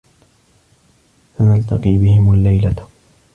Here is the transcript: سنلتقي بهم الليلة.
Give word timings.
سنلتقي 1.37 1.97
بهم 1.97 2.33
الليلة. 2.33 2.87